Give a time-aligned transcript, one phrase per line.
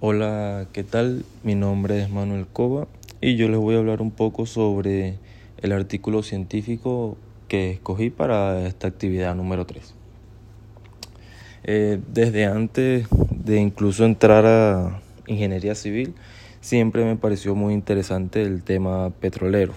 [0.00, 1.24] Hola, ¿qué tal?
[1.42, 2.86] Mi nombre es Manuel Cova
[3.20, 5.18] y yo les voy a hablar un poco sobre
[5.60, 7.16] el artículo científico
[7.48, 9.94] que escogí para esta actividad número 3.
[11.64, 16.14] Eh, desde antes de incluso entrar a ingeniería civil,
[16.60, 19.72] siempre me pareció muy interesante el tema petrolero.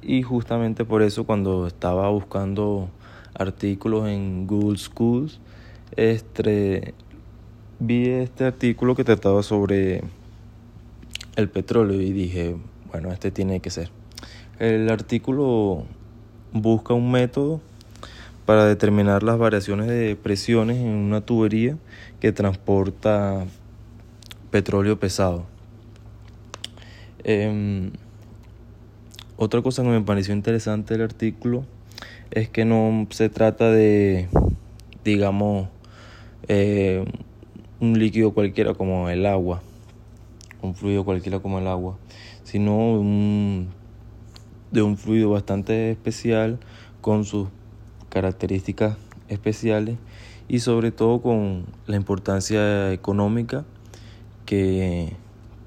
[0.00, 2.88] Y justamente por eso cuando estaba buscando
[3.34, 5.40] artículos en Google Schools,
[5.94, 6.94] este,
[7.78, 10.02] vi este artículo que trataba sobre
[11.36, 12.56] el petróleo y dije,
[12.90, 13.90] bueno, este tiene que ser.
[14.58, 15.84] El artículo
[16.52, 17.60] busca un método
[18.46, 21.76] para determinar las variaciones de presiones en una tubería
[22.20, 23.44] que transporta
[24.50, 25.44] petróleo pesado.
[27.24, 27.90] Em,
[29.36, 31.64] otra cosa que me pareció interesante del artículo
[32.30, 34.28] es que no se trata de,
[35.04, 35.68] digamos,
[36.48, 37.04] eh,
[37.80, 39.62] un líquido cualquiera como el agua,
[40.62, 41.98] un fluido cualquiera como el agua,
[42.44, 43.02] sino
[44.70, 46.58] de un fluido bastante especial
[47.00, 47.48] con sus
[48.08, 48.96] características
[49.28, 49.98] especiales
[50.48, 53.64] y sobre todo con la importancia económica
[54.46, 55.12] que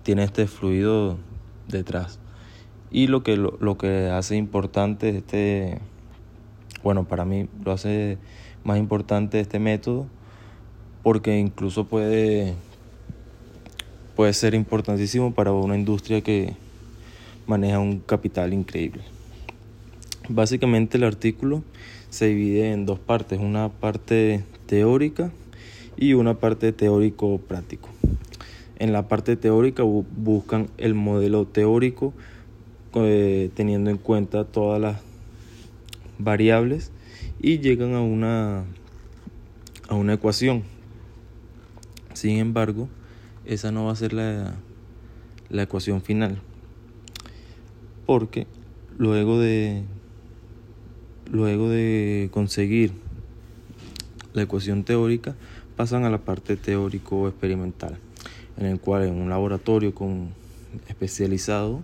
[0.04, 1.18] tiene este fluido
[1.68, 2.20] detrás.
[2.92, 5.80] Y lo que, lo, lo que hace importante este,
[6.82, 8.18] bueno, para mí lo hace
[8.64, 10.08] más importante este método
[11.04, 12.56] porque incluso puede,
[14.16, 16.56] puede ser importantísimo para una industria que
[17.48, 19.04] maneja un capital increíble.
[20.28, 21.64] Básicamente el artículo
[22.10, 25.32] se divide en dos partes, una parte teórica
[25.98, 27.90] y una parte teórico-práctico.
[28.78, 32.14] En la parte teórica buscan el modelo teórico
[32.96, 35.02] eh, teniendo en cuenta todas las
[36.18, 36.92] variables
[37.42, 38.64] y llegan a una,
[39.88, 40.64] a una ecuación
[42.14, 42.88] sin embargo,
[43.46, 44.56] esa no va a ser la,
[45.50, 46.40] la ecuación final.
[48.06, 48.48] Porque
[48.98, 49.84] luego de,
[51.32, 52.94] luego de conseguir
[54.34, 55.36] la ecuación teórica,
[55.76, 57.98] pasan a la parte teórico-experimental,
[58.58, 60.30] en el cual en un laboratorio con
[60.88, 61.82] especializado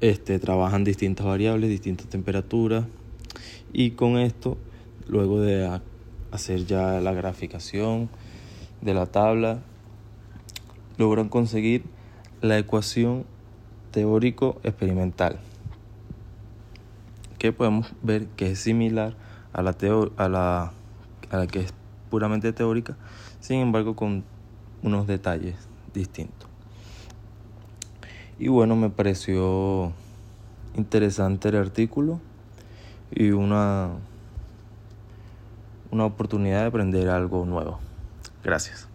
[0.00, 2.84] este, trabajan distintas variables, distintas temperaturas,
[3.72, 4.58] y con esto,
[5.08, 5.80] luego de
[6.32, 8.08] hacer ya la graficación
[8.80, 9.60] de la tabla,
[10.96, 11.84] logran conseguir
[12.40, 13.24] la ecuación
[13.92, 15.38] teórico experimental,
[17.38, 19.14] que podemos ver que es similar
[19.52, 19.76] a la,
[20.16, 20.72] a la,
[21.30, 21.74] a la que es
[22.10, 22.96] puramente teórica,
[23.40, 24.24] sin embargo con
[24.82, 25.56] unos detalles
[25.94, 26.48] distintos.
[28.38, 29.92] Y bueno, me pareció
[30.74, 32.20] interesante el artículo
[33.14, 33.90] y una
[35.92, 37.78] una oportunidad de aprender algo nuevo.
[38.42, 38.91] Gracias.